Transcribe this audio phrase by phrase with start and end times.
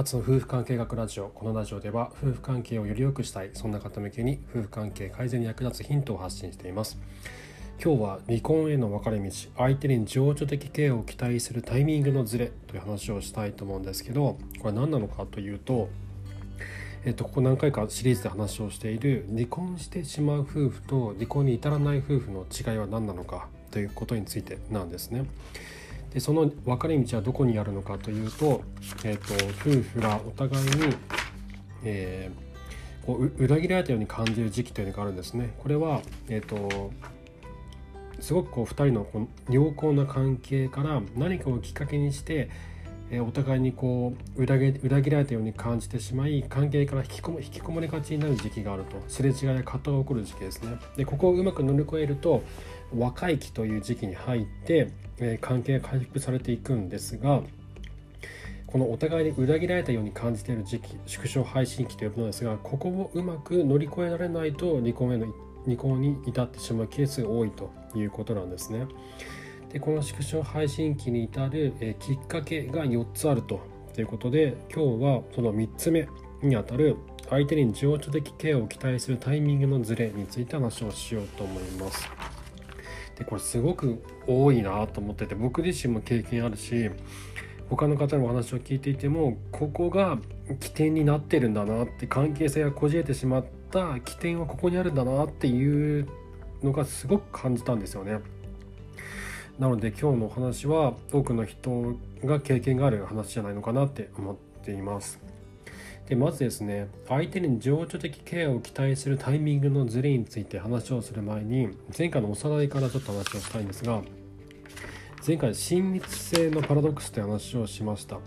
[0.00, 6.98] 勝の夫婦関係学ラジオこのラジオでは夫婦関係をより良くしたいそんな方向けに夫婦関係改善に役立つヒントを発信しています
[7.84, 15.90] 今日は離婚への分かれ道相手に情緒的ケアを期待するタイミングのズレという話をしたいと思うんですけどこれ何なのかというと
[17.04, 25.24] えっと、ここ何回かシリーズで話をしている離婚してしまう夫婦と離婚に至らない夫婦の違いは何なのかということについてなんですね。
[26.12, 28.62] でその分かれ道はどこにあるのかというと,、
[29.04, 30.72] えーと、夫婦がお互いに、
[31.84, 35.54] えー、こう裏切られたように感じる時期というのがあるんですね。
[35.58, 36.92] これは、えーと、
[38.20, 42.50] すごくこう2人のこう良好な関係から何かをきっかけにして
[43.10, 52.42] えお互いにこう裏切裏切られたように感じてしまい関係から引きこも引きこもりがちになる時期があるとすれ違いや葛藤が起こる時期ですねでここをうまく乗り越えると
[52.96, 57.42] 若い期という時期に入って、え関係が回復されていくんですが
[58.66, 65.26] このお互いに裏切られたように感じている時期縮小配信期というものですがここをうまく乗り越えられないと離婚への
[65.64, 68.86] 離婚に至ってしまうケースが多いということなんですね。
[69.72, 73.60] でこの縮小配信期に至る、えきっかけが4つあると
[73.98, 76.08] いうことで今日はその3つ目
[76.42, 76.96] にあたる
[77.28, 82.29] 相手に情緒的ケアを期待するタイミングのズレについて話をしようと思います。
[83.20, 86.90] でこれすごく多いなと思ってて僕自身も経験あるし
[87.68, 90.18] 他の方のお話を聞いていてもここが
[90.58, 96.08] 起点になってるんだなって関係性がこじれてしまった起点はここにあるんだなっていう
[96.62, 98.20] のがすごく感じたんですよね。
[99.58, 105.29] なので今日のお話は多くの人が経験がある話じゃないのかなって思っています。
[106.10, 114.02] でまずですね相手に情緒的ケアを期待するタイミングのズレについて話をする前に前回のおさらいからちょっと話をしたいんですが
[115.24, 118.18] 前回親密性のパラドックスという話をしました。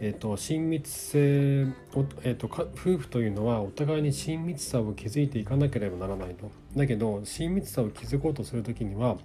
[0.00, 9.16] えーと、親密性を、えーと、と夫婦というのはお互いに親密さを築いていかなければならないとだけど親密さを築こうとする時には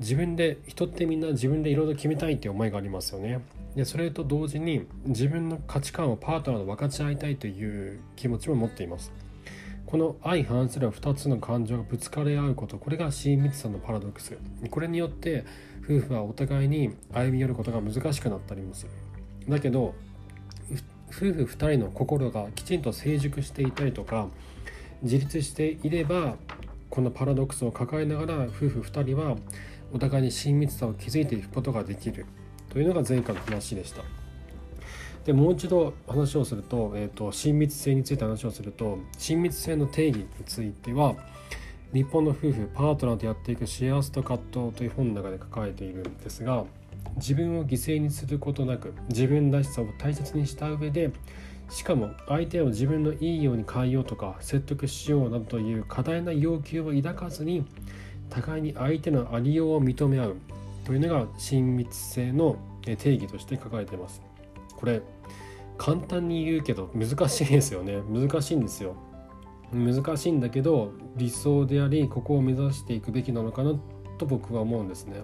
[0.00, 3.40] 自分で人ってみんな自分でいろいろ決めたいっていう思いがありますよね。
[3.76, 9.12] でそれと同時に自分の価値観をパートナーと分かち合いたいという気持ちも持っています。
[9.86, 14.38] この相反する2つの感情がぶつかり合うことこれが親密さのパラドックス。
[14.70, 15.44] これによって
[15.84, 18.90] 夫婦はお互いに歩み寄ることが難しくなったりもする。
[19.48, 19.94] だけど
[21.08, 24.28] 夫婦2人の心がきちんと成熟していたりとか
[25.02, 26.36] 自立していれば
[26.88, 29.36] このパラドックスを抱えながら夫婦2人は
[29.92, 32.26] お互いに親密さを築いていくことができる
[32.70, 34.02] というのが前回の話でした。
[35.24, 41.14] でもう一度話をすると,、えーと、親密性について話をすると親密性の定義については
[41.92, 46.64] 日本の夫婦パートナーとやっていく幸せと葛藤という本の中で書かれているんですが
[47.16, 51.10] 自分を犠牲にすることなく自分らしさを大切にした上で
[51.68, 57.64] しかも相手を自分のいいように変えようとか説得しようなどという過大な要求を抱かずに
[58.30, 60.36] 互いに相手のありようを認め合う。
[60.84, 64.22] というのが親密性の定義として書かれています。
[64.76, 65.02] これ
[65.76, 68.00] 簡単に言うけど難しいですよね。
[68.08, 68.96] 難しいんですよ。
[69.72, 73.74] 難しいんだけど理想でありここを目指していくべきなのかな
[74.18, 75.22] と僕は思うんですね。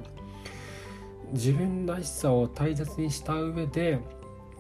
[1.33, 3.99] 自分らしさを大切にした上で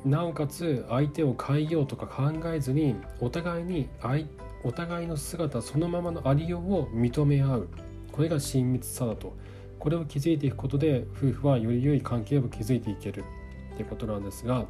[0.04, 3.88] なおかつ相手を変えようとか考えずにお互いに
[4.64, 7.68] お互いの姿そのままのありようを認め合う。
[8.16, 9.34] これが親密さだと。
[9.78, 13.24] これを築いていくことで夫婦はより良い関係を築いていける。
[13.74, 14.64] ってことなんですが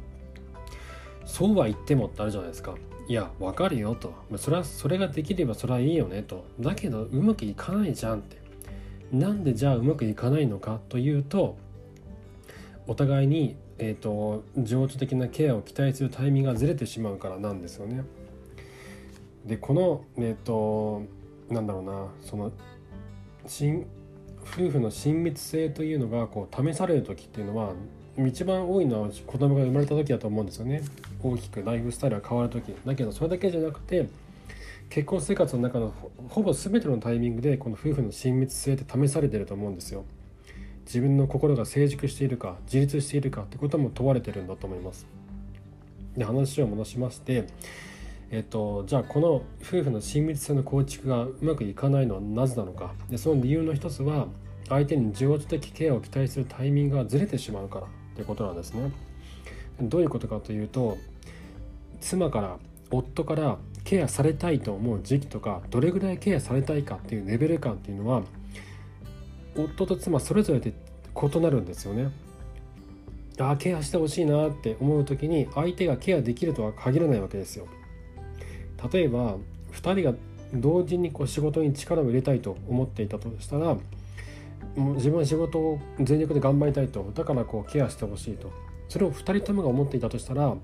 [1.25, 2.75] そうは言ってもってあるじゃないですか。
[3.07, 4.13] いやわかるよと。
[4.35, 6.45] それはそれができればそれはいいよねと。
[6.59, 8.37] だけどうまくいかないじゃんって。
[9.11, 11.57] なんでじゃあうまくいかないのかというと
[12.87, 18.03] お互いに、えーと、情緒的なケアを期待するタイミングがずれてしまうからなんですよね。
[19.45, 21.03] でこのえっ、ー、と
[21.49, 22.51] なんだろうなその
[24.43, 27.73] 夫婦の親密性というのがこう試される時っていうのは
[28.25, 30.81] 一番多いのは子供が生まれた時だと思うんですよね。
[31.21, 32.73] 大きくライフスタイルが変わる時。
[32.85, 34.07] だけどそれだけじゃなくて
[34.89, 35.93] 結婚生活の中の
[36.29, 40.05] ほぼ全てのタイミングでこの夫婦の親密性って試されてると思うんですよ。
[40.85, 45.05] 自分の心が成熟しているか自立しているかってことも問われてるんだと思います。
[46.15, 47.45] で話を戻しまして
[48.29, 52.93] えっと、じゃあこの夫婦の親密性の構築がうまくいかないのはなぜなのか。
[53.09, 54.27] でその理由の一つは
[54.69, 57.87] 相手に情緒的ケアを期待するタイミングがずれてしまうから。
[58.15, 58.91] ということなんですね。
[59.79, 60.97] どういうことかというと
[62.01, 62.57] 妻から
[62.89, 68.23] 夫からケアされたいと思う時期とかどれぐらいケアされたいかっていうレベル感っていうのは
[69.55, 70.73] 夫と妻それぞれで
[71.15, 72.11] 異なるんですよね。
[73.39, 77.67] ああケアしてほしいなって思う時に相手がケアできるとは限らないわけですよ。
[78.91, 79.35] 例えば
[79.73, 80.17] 2人が
[80.53, 83.75] 同時にこう仕事に力を入れたいと思っていたとしたら
[84.75, 88.51] もう自分は仕事を全力で頑張りたいとだからこうケアしてほしいと。
[88.89, 90.55] それを2人ともが思っていたとしたら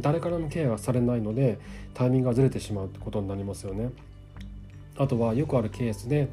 [0.00, 1.58] 誰からもケアがされないので
[1.94, 3.90] タイミングがずれてしまうってことになりますよね。
[4.96, 6.28] あとはよくあるケースで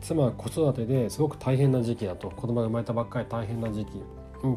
[0.00, 2.30] 妻は子育てですごく大変な時期だと。
[2.30, 4.02] 子供が生まれたばっかり大変な時期、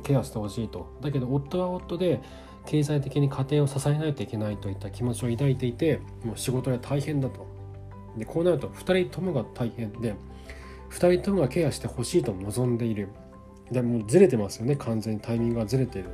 [0.04, 0.88] ケアしてほしいと。
[1.02, 2.20] だけど夫は夫で
[2.66, 7.48] 経済的に家庭を支えないといけないといった気持ちを抱いていてもう仕事で大変だと。
[8.18, 10.16] でこうなると2人ともが大変で
[10.90, 13.10] 2人ともがケアしてほしいと望んでいる。
[13.72, 14.76] でもずれてますよね。
[14.76, 16.10] 完全にタイミングがずれてる。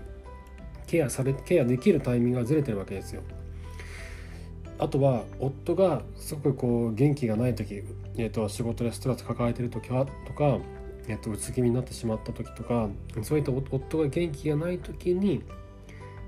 [0.85, 3.23] ケアされケアできるタイミングがずれてるわけですよ。
[4.79, 7.83] あとは夫がすごくこう元気がない時、
[8.15, 10.59] えー、と仕事でストレス抱えてる時はとか、
[11.07, 12.87] えー、とうつ気味になってしまった時とか
[13.23, 15.41] そういった夫が元気がない時に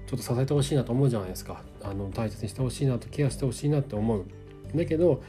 [0.10, 1.62] ちょっと支えてほしいなと思うじゃないですか。
[1.84, 4.26] あの大切にしてほしいなとケアしてほしいなって思う。
[4.74, 5.22] だけど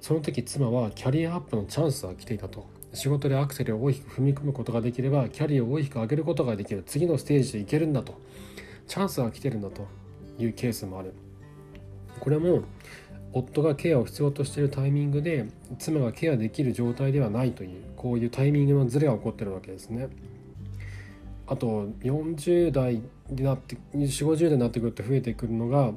[0.00, 2.64] その時妻はキャリアアップのチャンスが来ていたと。
[2.92, 6.84] 仕事でアクセルを大きく踏み込むことができればキャリアを大きく上げることができる。
[6.86, 8.14] 次のステージでいけるんだと。
[8.86, 9.88] チャンスが来てるんだと
[10.38, 11.12] いうケースもある。
[12.20, 12.62] これも
[13.32, 15.46] 夫がケアを必要としているタイミングで
[15.80, 20.08] 妻がケアできる状態ではないというこういうタイミングのズレが起こってるわけですね。
[21.48, 25.92] あと40代になって4050代になってくると増えてくるのが、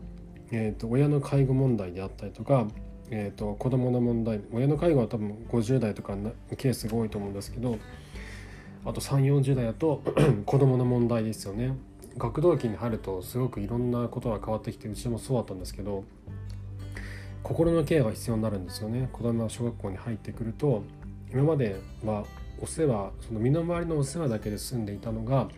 [0.51, 2.67] えーと、親の介護問題であったりとか、
[3.09, 7.77] えーと、子どもの問題親の介護は多分50代とかのケースが多いと思うんですけど
[8.85, 10.01] あと3 4 0代だと
[10.45, 11.75] 子どもの問題ですよね。
[12.17, 16.03] 学童期に入るとすごくいろんなことが変わってきてうちもそうだったんですけど
[17.41, 20.83] 心のケアが必要になるんですよね子供が小学校に入ってくると
[21.31, 22.25] 今までは
[22.61, 25.49] お世話その身の回りのお世話だけで済んでいたのが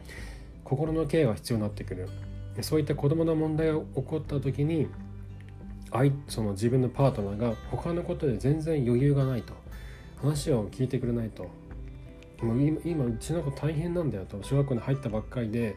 [0.65, 2.09] 心のケアが必要になってくる。
[2.62, 4.88] そういった子供の問題が起こった時に
[6.27, 9.53] その自分のパートナーが他のことで全然余裕がないと。
[10.21, 11.50] 話を聞いてくれないと。
[12.41, 14.41] もう今うちの子大変なんだよと。
[14.44, 15.75] 小学校に入ったばっかりで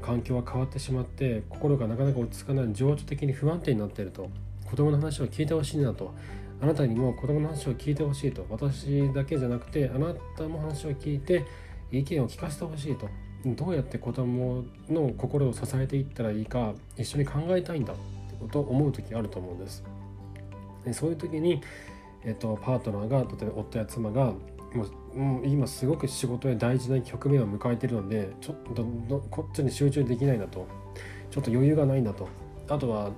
[0.00, 4.30] 環境は変わってしまって心がなかなか落ち着かない情緒的に不安定になっていると。
[4.64, 6.14] 子供の話を聞いてほしいなと。
[6.60, 8.46] あなたにも子供の話を聞いてほしいと。
[8.50, 11.44] 私だけじゃなくてあなたも話を聞いて
[11.90, 13.08] 意見を聞かせてほしいと。
[13.44, 18.02] どうやって子供の心を支えていったらいいか一緒に考えたいんだって
[18.40, 19.84] ことを思う時あると思うんです。
[20.84, 21.62] でそういう時に、
[22.24, 24.32] えっと、パートナーが例えば夫や妻が
[24.74, 28.84] もうもう今すごく仕事で大事な局面を迎えてるのでちょっと
[29.30, 30.66] こっちに集中できないなと。
[31.30, 32.28] ちょっと余裕がないんだと。
[32.68, 33.10] あとは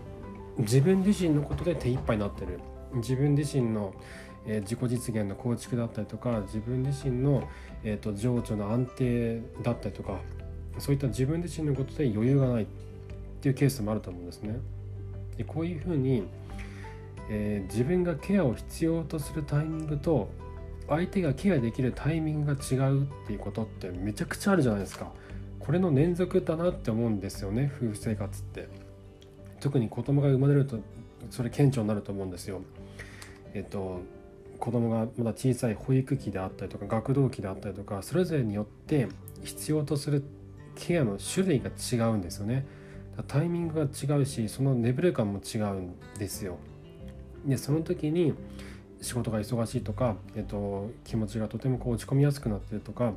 [0.59, 2.59] 自分自身のことで手一杯になってる。
[2.95, 3.95] 自分自身の、
[4.47, 7.49] え、自己実現の構築だったりとか自分自身の、
[7.85, 10.21] えーと、情緒の安定だったりとか
[10.79, 12.67] そういった自分自身のことで余裕がないっ
[13.41, 14.59] ていうケースもあると思うんですね。
[15.37, 16.25] でこういうふうに、
[17.31, 20.31] えー、自分がケアを必要とするタイミングと
[20.89, 25.13] 相手がケアできるタイミングが違うっていうことってめちゃくちゃあるじゃないですか。
[25.59, 28.69] これの連続だなって思うんですよね夫婦生活って。
[29.61, 30.79] 特に子供が生まれると
[31.29, 32.63] それ顕著になると思うんですよ。
[33.55, 34.01] えっと
[34.61, 39.09] 子供がまだ小さい保育器であったりとか学童期であったりとかそれぞれによって
[39.43, 40.23] 必要とする
[40.77, 42.67] ケアの種類が違うんですよね。
[43.27, 46.59] タイミングが違うしそのレベル感も違うんですよ。
[47.45, 48.35] でその時に
[49.01, 53.15] 仕事が忙しいとか、えっと、気持ちがとてもこう落ち込みやすくなってるとか、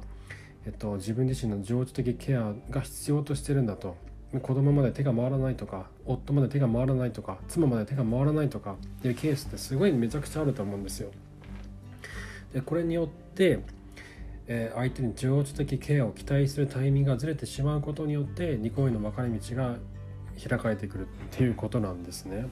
[0.66, 3.96] えっと、自分自身の情緒的ケアが必要としてるんだと。
[4.42, 11.12] 子供まで手が回らないとか夫まで手が回らないとか妻まで手が回らないとかっていうケースってすごいめちゃくちゃあると思うんですよ。
[12.54, 13.60] でこれによって、
[14.48, 19.78] えー、相手に情緒的ケアを期待するタイミングがずれてしまうことによって離婚への分かれ道が
[20.48, 22.48] 開かれてくるっていうことなんですね。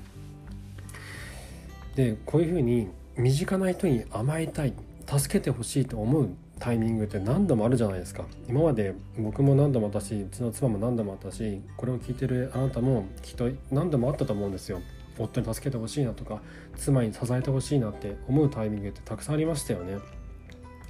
[1.96, 4.74] でこういうふうに身近な人に甘えたい
[5.06, 14.80] 助けてほしいと思うタイミングって何度もあるじゃないですか今まで僕も何度も私うちの妻も何度もあったしこれを聞いてるあなたもきっと何度もあったと思うんですよ
[15.24, 16.42] 夫に助けてほしいなとか
[16.76, 19.98] 妻に支えてほしいなって思うタイミングってたくさんありましたよね。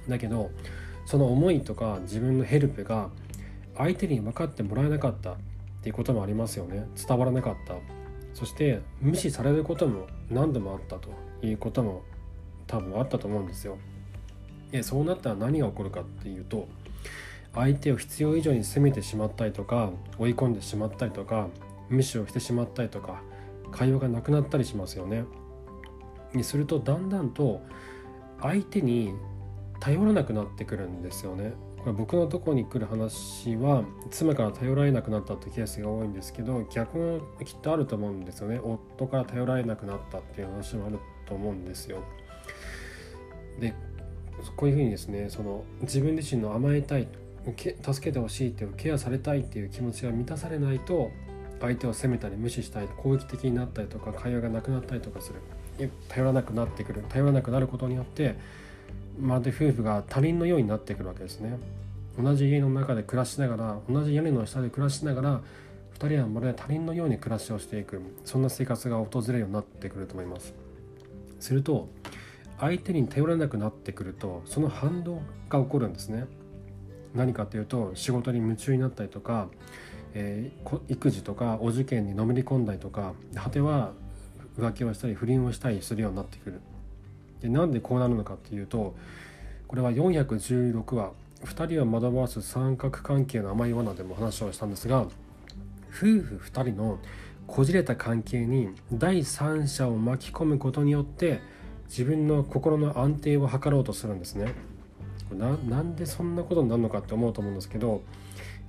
[0.08, 0.50] だけど
[1.06, 3.10] その思いとか自分のヘルプが
[3.76, 5.36] 相手に分かってもらえなかったっ
[5.82, 6.86] ていうこともありますよね。
[6.96, 7.74] 伝わらなかった。
[8.34, 11.10] そして無視されることも何度もあったと
[11.42, 12.02] いうことも
[12.66, 13.76] 多分あったと思うんですよ。
[14.70, 16.66] でそうなったら何が起こるかっていうと
[17.54, 21.48] 相手を必要以上に責めてしまったりとか追い込んでしまったりとか
[21.90, 23.20] 無視をしてしまったりとか
[23.72, 25.24] 会話がなくなったりしますよね。
[26.34, 27.60] にするとだんだんと
[28.40, 29.14] 相手に
[29.80, 31.54] 頼らなくなってくるんですよね。
[31.82, 42.04] これ僕のとこに来る話は妻から頼られなくなったってケースが多いんですけど逆もきっとあると思うんですよね夫から頼られなくなったっていう話もあると思うんですよ
[43.58, 43.74] で
[44.56, 47.08] こういうふうにですねその自分自身の甘えたい
[47.82, 51.10] 助けてほしいっていうケアされたいっていう気持ちが満たされないと
[51.66, 55.88] 相手を責めたり無視したり攻撃的になったりとか会話がなくなったりとかする。
[56.08, 57.04] 頼らなくなってくる。
[57.08, 58.36] 頼らなくなることによって
[59.18, 61.58] まるで夫婦が他人のようになってくるわけですね。
[62.18, 65.40] 同じ家の中で暮らしながら同じ屋根の下で暮らしながら
[65.98, 68.00] 2人はまるで他人のように暮らしをしていく。
[68.24, 70.54] そんな生活が訪れるようになってくると思います。
[71.40, 71.88] すると
[72.58, 76.26] 相手に頼らなくなってくるとその反動が起こるんですね。
[77.14, 79.48] 何かというと仕事に夢中になったりとか、
[80.14, 83.92] えー、育児とかお受験にのめり込んだりとか果ては
[84.58, 86.60] 浮気をしたり不倫をしたりするようになってくる
[87.40, 88.94] でなんでこうなるのかっていうと
[89.66, 91.12] これは416話
[91.44, 95.10] 「2人は惑わす三角関係の甘い罠」でも話をしたんですが夫
[95.90, 96.98] 婦2人の
[97.46, 101.40] こじれた関係に第三者を巻き込むことによって
[101.88, 104.54] 自分の心の安定を図ろうとするんですね。
[105.34, 108.02] ななんでそんなことになるのかって思うと思うんですけど、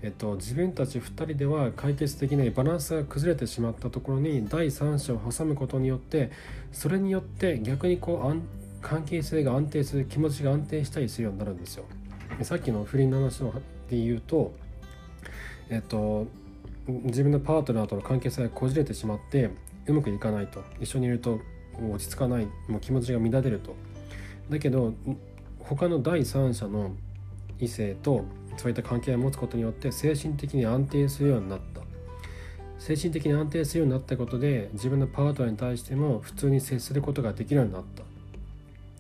[0.04, 6.30] えっと、自分たち2人では解決できないバランスが崩れてしまったところに第三者を挟むことによって
[6.74, 8.42] それによって逆にこう
[8.82, 11.86] 関係性が安定する気持ちが安定したりするようになるんですよ。
[12.42, 13.40] さっきの不倫の話
[13.90, 14.54] で言うと、
[15.70, 16.28] えっと、
[16.88, 19.52] 自分のパートナーとの関係性がこじれてしまって
[19.86, 21.40] うまくいかないと一緒にいると
[21.80, 23.74] 落ち着かないもう気持ちが乱れると。
[24.50, 24.94] だけど
[25.60, 26.92] 他の第三者の
[27.58, 28.26] 異性と
[28.58, 31.82] そういった関係を持つことによって精神的に安定するようになった。
[32.80, 38.04] 精神的に安定するようになったことで自分のパートナーに対しても普通に接することができるようになった。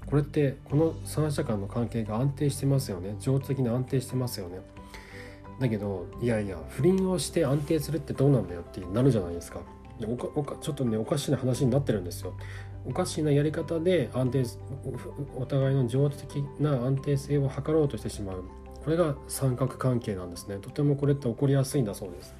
[0.05, 3.15] これってこの三者間の関係が安定してますよね。
[3.19, 4.61] 情緒的に安定してますよね。
[5.59, 9.59] だけどいやいや不倫をして安定するってどうなんだよってなるじゃないですか。
[10.07, 12.33] おかおかちょっとねおかしな話になってるんですよ。
[12.85, 14.43] おかしなやり方で安定
[15.35, 18.43] お互いの情緒的な安定性を図ろうとしてしまう。
[18.83, 20.57] これが三角関係なんですね。
[20.57, 22.35] とてもこれって起こりやすいんだそうです。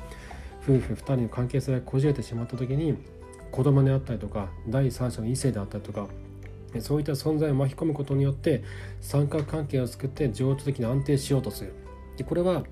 [0.64, 2.96] 夫婦2人の関係性がこじれてしまった時に
[3.52, 6.08] 子供であったりとか第三者の異性であったりとか
[6.80, 8.64] そういった存在を巻き込むことによって
[9.00, 11.74] 三角関係を作って情緒的に安定しようとする。
[12.18, 12.64] でこれは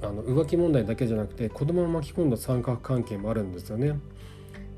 [0.00, 3.98] あの浮気問題だけじゃなくて子供を巻き込んだ三角関係もあるんですよね。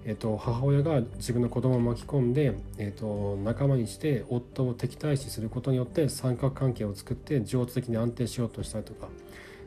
[0.06, 9.08] えっと、母親が自分の子供を巻き込んで、えっと、仲間にして夫を敵対視することによって三角関係を作って情緒的に安定しようとしたりとか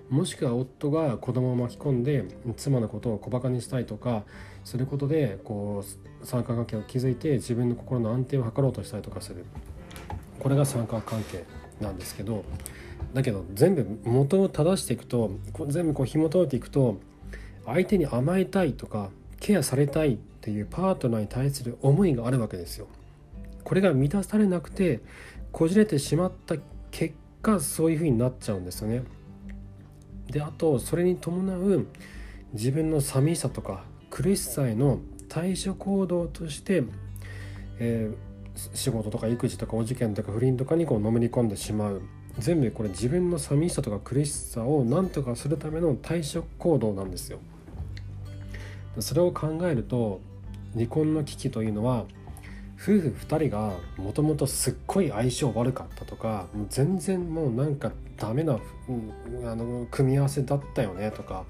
[0.09, 2.25] もしくは夫が子供を巻き込んで
[2.57, 4.23] 妻のことを小バカにしたいとか
[4.63, 5.83] することでこ
[6.21, 9.45] う三角関係を築いて自分の心の安定を図ろうとしたりとかする。
[10.39, 11.45] これが三角関係
[11.79, 12.43] なんですけど
[13.13, 15.31] だけど全部元を正していくと
[15.67, 16.97] 全部こう紐解いていくと
[17.65, 19.09] 相手に甘えたいとか
[19.43, 22.87] ケアされたいっていうパートナーに対する思いがあるわけですよ。
[23.65, 25.01] これが満たされなくて
[25.51, 26.55] こじれてしまった
[26.91, 29.03] 結果そういうふうになっちゃうんですよね。
[30.27, 31.87] であとそれに伴う
[32.53, 36.83] 自分の寂しさとか苦しさへの対処行動として、
[37.79, 42.01] えー、仕事とか育児とかお受験とか不倫とかにこうのめり込んでしまう
[42.39, 47.39] 全部これ自分の寂しさとか苦しさを何とかするための対処行動なんですよ。
[48.99, 50.21] それを考えると
[50.73, 52.05] 離婚の危機というのは
[52.81, 61.45] 夫婦2人がもともとすっごい相性悪かったとか全然もうなんかダメな、あの組み合わせだったよねとか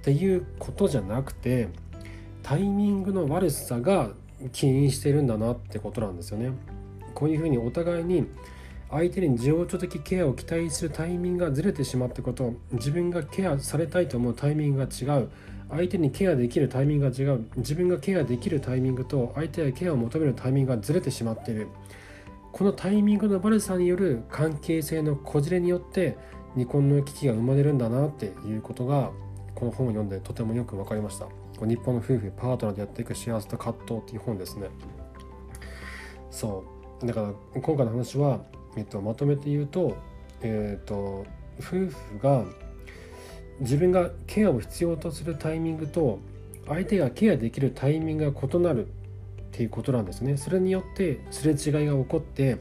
[0.00, 1.68] っていうことじゃなくて
[2.42, 4.10] タイミングの悪さが
[4.52, 6.52] 起因してるんだなってことなんですよね。
[7.14, 8.26] こういうふうにお互いに
[8.90, 15.28] 相手に情緒的ケアを期待するタイミングがずれてしまったこと自分がケアされたいと思うタイミングが違う
[15.70, 17.46] 相手にケアできるタイミングが違う。
[17.56, 21.68] 自分がケアできるタイミングと相手がケアを求めるタイミングがずれてしまっている。
[22.52, 26.16] このタイミングの悪さによる関係性のこじれによって
[26.54, 29.10] 離婚の危機が生まれるんだなっていうことが
[29.54, 31.26] この本を読んでとてもよく分かりました。
[31.66, 34.68] 日本の夫婦パートナーでやっていく幸せと葛藤っていう本ですね。
[36.30, 36.64] そ
[37.02, 37.06] う。
[37.06, 38.40] だから今回の話は、
[38.76, 39.96] えっと、まとめて言うと,、
[40.42, 41.26] えっと
[41.58, 41.90] 夫婦
[42.22, 42.44] が
[43.60, 46.18] 自分がケアを必要とするタイミングと
[46.68, 48.88] 相手がケアできるタイミングが異なるっ
[49.52, 50.36] ていうことなんですね。
[50.36, 52.58] それによってすれ違いが起こって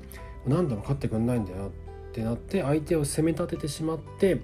[0.48, 1.72] 何でも分かってくんないんだよ
[2.10, 4.40] ってなって相手を責め立ててしまって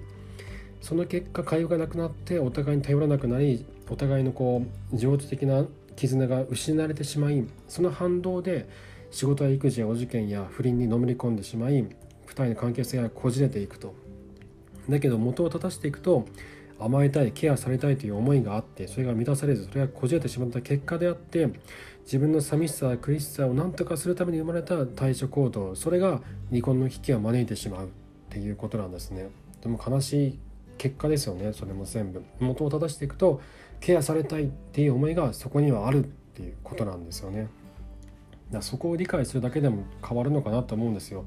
[0.80, 5.64] その結果会話がなくなってお互いに頼らなくなりお互いのこう情緒的な
[5.96, 8.68] 絆が失われてしまいその反動で
[9.10, 11.86] 仕事や育児やお受験や不倫にのめり込んでしまい2
[12.32, 13.94] 人の関係性がこじれていくと。
[14.88, 16.26] だけど元を正していくと
[16.78, 21.48] 甘えたいケアされたいという思いがあってそれが満たされずそれがこじれてしまった結果であって
[22.04, 26.20] 自分の寂しさ苦しさを何とかするために生まれた対処行動それが
[26.50, 27.88] 離婚の危機を招いてしまうっ
[28.30, 29.28] ていうことなんですね。
[29.62, 30.38] でも悲しい
[30.78, 33.40] 結果ですよねそれも全部元を正していくと
[33.78, 37.48] ケアされたいっていう思いがそこにはあるっていうことなんですよね。
[38.50, 41.24] だそこを理解するだけでも変わるのかなと思うんですよ。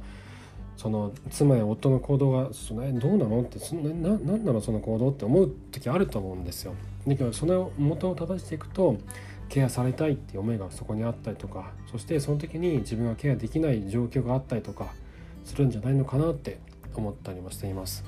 [0.78, 3.42] その妻や夫の行動がそのどうなの？
[3.42, 4.62] ってそのな何なの？
[4.62, 6.74] その行動って思う時あると思うんですよ。
[7.08, 8.98] だけどその元を正していくと
[9.48, 14.88] ケアされたいっていう思いがそこにあったりとかそしてその時に自分がケアできない状況があったりとか
[15.44, 16.60] するんじゃないのかなって
[16.96, 18.04] 思ったりもしています。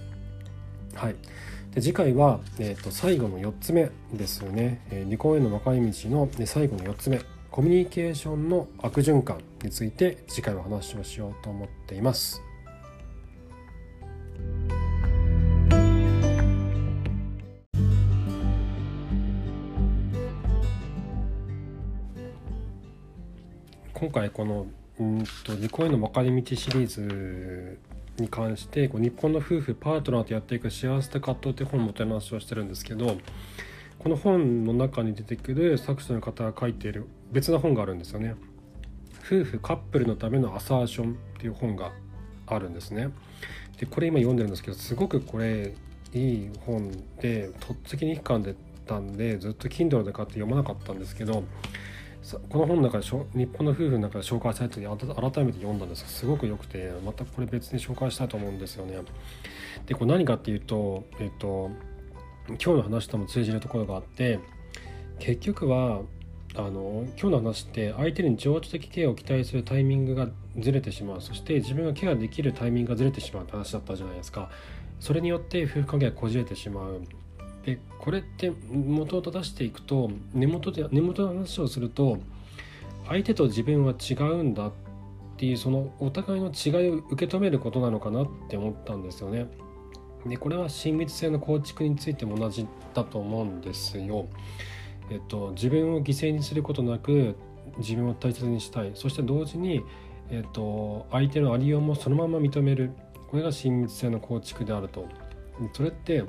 [0.94, 1.16] はい、
[1.74, 7.22] で次回は、えーと、最後の4つ目ですよね、えー、離婚への分かれ道の、ね、最後の4つ目
[7.52, 12.47] コミュニケーションの悪循環について次回は話をしようと思っています。
[24.00, 24.68] 今回この
[25.00, 27.80] うんと離婚への分かれ道シリーズ
[28.20, 33.18] に関してこう日本の夫婦パートナーとやっていく幸せと葛藤という本のお話をしてるんですけど
[33.98, 38.36] この本の中に出てくる作者の方が書いている別な本があるんですよね。
[39.26, 41.92] 夫婦カップルのためのアサーションっていう本が
[42.46, 43.10] あるんですね。
[43.80, 45.74] でこれ今読んでるんですけどすごくこれ
[46.14, 48.54] いい本でとっつきにく感で
[48.86, 51.44] たんでずっと Kindle で買って読まなかったんですけど
[52.50, 58.98] この本の中で日本の夫婦の中で紹介されて改めて読んだんですがすごく良くてまたこれ別に紹介したいと思うんですよね。
[59.86, 61.72] でこれ何かっていうと,、えっと
[62.50, 64.40] 今日の話とも通じるところがあって
[65.20, 66.02] 結局は
[66.56, 71.22] あの今日の話って相手に情緒的ケアを期待するタイミングがずれてしまう。
[71.22, 74.50] そして自分がケアできるタイミングがずれてしまうって話だったじゃないですか。
[75.00, 77.02] それによって夫婦関係がこじれてしまう。
[77.68, 82.18] でこれって元を正していくと根元で根元の話をすると
[83.10, 84.72] 相手と自分は違うんだっ
[85.36, 89.48] ていうそのお互いの違いを受け止めることなのかなって思ったんですよね。
[90.26, 94.28] でこれは親密性の構築についても同じだと思うんですよ。
[95.10, 97.36] えっと、自分を犠牲にすることなく
[97.80, 99.84] 自分を大切にしたいそして同時に、
[100.30, 102.92] えっと、相手のありようもそのまま認める
[103.30, 105.06] これが親密性の構築であると。
[105.74, 106.24] それって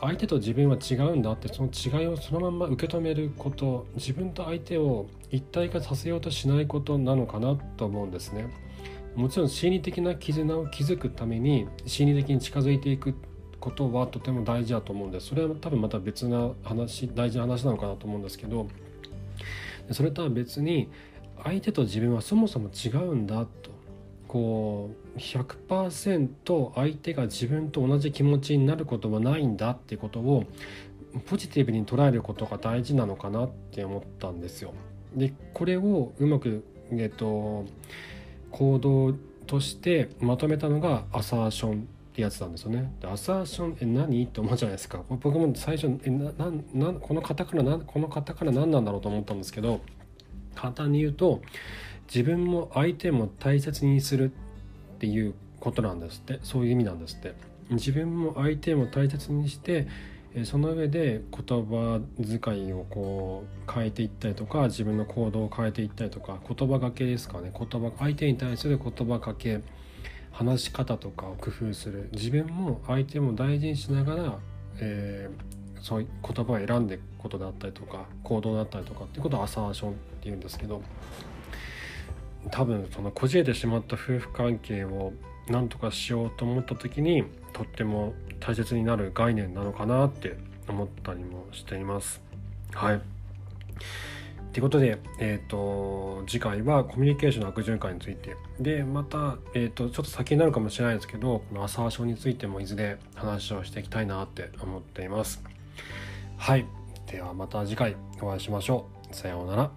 [0.00, 8.48] 相手と自分は違うんだってその違いをそのまま受け止めること自分と相手を一体化させようとしないことなのかなと思うんですね。
[9.18, 13.14] もちろん心理的な絆を築くために心理的に近づいていく
[13.58, 18.68] ことはとても大事だと思うんですそれは多分また別な話大事な話なのかなと思うんですけど
[19.90, 20.88] それとは別に
[21.42, 23.70] 相手と自分はそもそも違うんだと
[24.28, 30.44] こう100%相手が自分と同じ気持ちになることはないんだっていうことを
[31.26, 34.74] ポジティブに捉えることが大事なのかなって思ったんですよ。
[35.16, 36.62] でこれをうまく、
[36.92, 37.64] えっと、
[38.50, 39.14] 行動
[39.46, 42.92] としてまとめたのがアサーションってやつなんですよね。
[43.00, 44.22] でアサーションえ何？
[44.24, 45.02] って思うじゃないですか。
[45.08, 46.32] 僕も最初えな
[46.74, 49.80] なこの方からなこの方から何なんだろうと思ったんですけど
[50.54, 51.40] 簡単に言うと
[52.08, 54.32] 自分も相手も大切にする
[54.96, 56.40] っていうことなんですって。
[56.42, 57.34] そういう意味なんですって。
[57.70, 59.86] 自分も相手も大切にして
[60.44, 67.52] その上で言葉遣いをこう変えていったりとか自分の行動を変えていったりとか言葉がけですかね。
[67.52, 69.60] 言葉相手に対する言葉かけ
[70.30, 72.08] 話し方とかを工夫する。
[72.12, 74.38] 自分も相手も大事にしながら、
[74.80, 80.82] えー、そういう言葉を選んでいくことだったりとか行動だったりとかっていうことをアサーションっていうんですけど。
[82.50, 85.12] 多分そのこじれてしまった夫婦関係を
[85.48, 90.36] 何とかしようと思った時にとっても大切になる概念なのかなって
[90.68, 92.20] 思ったりもしています。
[92.72, 93.00] はい。
[94.52, 105.42] ということで、えーと、次回はコミュニケーションの悪循環についてでまた、えーと、ちょっと先になるかもしれないですけどこのアサーションについてもいずれ話をしていきたいなって思っています。
[106.36, 106.66] はい。
[107.06, 109.14] ではまた次回お会いしましょう。
[109.14, 109.70] さようなら。